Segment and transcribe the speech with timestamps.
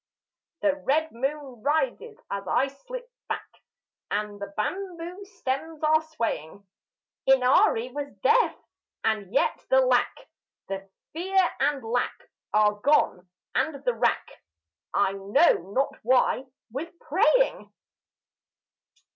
[0.63, 3.47] The red moon rises as I slip back,
[4.09, 6.65] And the bamboo stems are swaying.
[7.27, 8.55] Inari was deaf
[9.03, 10.27] and yet the lack,
[10.69, 12.19] The fear and lack,
[12.51, 14.41] are gone, and the rack,
[14.91, 17.71] I know not why with praying.